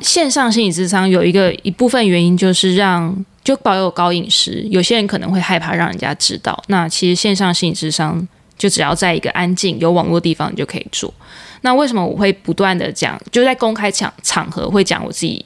[0.00, 6.62] 线上心理智商有一个一部分原因就是让就保有高隐私，有些人可能会害怕让人家知道。
[6.68, 8.26] 那其实线上心理智商
[8.56, 11.12] 就只要在一个安静有网络的地方，你就可以做。
[11.60, 15.44] 那为什么我会不断的讲，就在公开场场合会讲我自己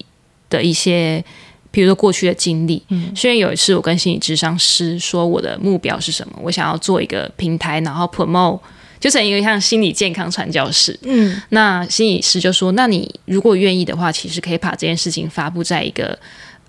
[0.49, 1.25] 的一些，
[1.73, 2.81] 比如说过去的经历。
[2.91, 8.61] 嗯，虽然有一次我跟心理智商师说我的目标是什么，我想要做一个平台，然后 promote。
[9.03, 16.17] 就成一个像心理健康传教士，嗯，那心理师就说，那你如果愿意的话，其实可以把这件事情发布在一个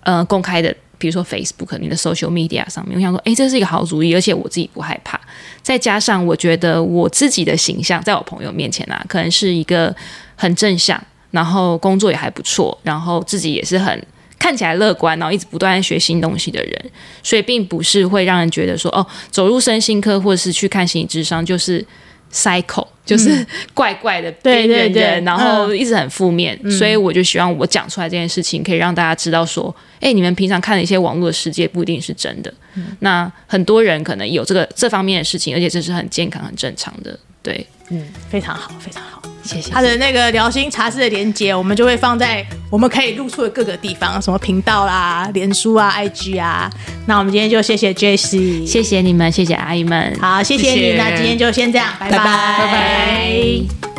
[0.01, 2.97] 呃公开的，比如说 Facebook 你的 social media 上面。
[2.97, 5.21] 我想说，诶，这是一个好主意，而且我自己不害怕。
[5.61, 9.95] 再加上我觉得我自己的形象在我朋友面前啊，可能是一个
[10.35, 14.03] 很正向，然后工作也还不错，然后自己也是很
[14.39, 21.85] 看起来乐观，然后一直不断学新东西的人，所以并不是会让人觉得说哦，走入身心科或者是去看心理智商就是。
[22.33, 32.53] Cycle 就是怪怪的边缘人，然后一直很负面，嗯、所以我就希望我讲出来这件事情，可以让大家知道说，哎、欸，你们平常看的一些网络的世界不一定是真的。
[32.75, 37.17] 嗯、那很多人可能有这个这方面的事情，而且这是很健康、很正常的。
[37.41, 39.21] 对，嗯，非常好，非常好。
[39.43, 39.71] 谢谢。
[39.71, 46.69] 他的那个聊心茶室的连接，我们就会放在我们可以露出的各个地方，什么频道啦、脸书啊、IG 啊。
[47.05, 50.93] 那我们今天就谢谢 Jessie，谢谢你们，谢谢阿姨们，好，谢谢你。
[50.93, 52.57] 那今天就先这样，拜拜，拜拜。
[52.57, 53.92] 拜拜。